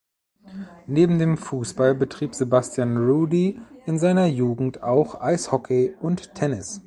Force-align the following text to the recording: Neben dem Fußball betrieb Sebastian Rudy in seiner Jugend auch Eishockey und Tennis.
Neben 0.87 1.19
dem 1.19 1.37
Fußball 1.37 1.93
betrieb 1.93 2.33
Sebastian 2.33 2.97
Rudy 2.97 3.61
in 3.85 3.99
seiner 3.99 4.25
Jugend 4.25 4.81
auch 4.81 5.21
Eishockey 5.21 5.93
und 6.01 6.33
Tennis. 6.33 6.79